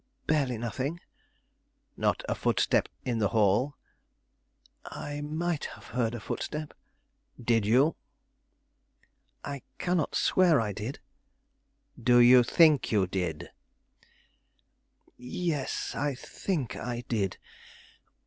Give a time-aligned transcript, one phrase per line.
[0.25, 0.99] "Barely nothing."
[1.95, 3.75] "Not a footstep in the hall?"
[4.83, 6.73] "I might have heard a footstep."
[7.39, 7.95] "Did you?"
[9.45, 11.01] "I cannot swear I did."
[12.01, 13.51] "Do you think you did?"
[15.17, 17.37] "Yes, I think I did.